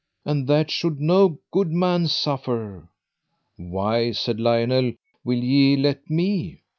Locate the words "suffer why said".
2.07-4.39